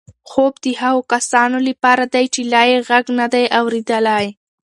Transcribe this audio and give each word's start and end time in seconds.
خوب 0.29 0.53
د 0.63 0.65
هغو 0.81 1.01
کسانو 1.13 1.57
لپاره 1.69 2.03
دی 2.13 2.25
چې 2.33 2.41
لا 2.53 2.63
یې 2.71 2.77
غږ 2.89 3.05
نه 3.19 3.25
دی 3.33 3.45
اورېدلی. 3.59 4.25